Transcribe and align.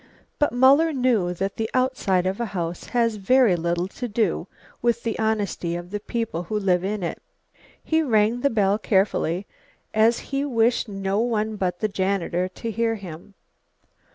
But 0.39 0.51
Muller 0.51 0.91
knew 0.91 1.31
that 1.35 1.57
the 1.57 1.69
outside 1.75 2.25
of 2.25 2.41
a 2.41 2.47
house 2.57 2.85
has 2.85 3.17
very 3.17 3.55
little 3.55 3.87
to 3.89 4.07
do 4.07 4.47
with 4.81 5.03
the 5.03 5.19
honesty 5.19 5.75
of 5.75 5.91
the 5.91 5.99
people 5.99 6.41
who 6.45 6.57
live 6.57 6.83
in 6.83 7.03
it. 7.03 7.21
He 7.83 8.01
rang 8.01 8.41
the 8.41 8.49
bell 8.49 8.79
carefully, 8.79 9.45
as 9.93 10.17
he 10.33 10.43
wished 10.43 10.89
no 10.89 11.19
one 11.19 11.55
but 11.55 11.81
the 11.81 11.87
janitor 11.87 12.47
to 12.47 12.71
hear 12.71 12.95
him. 12.95 13.35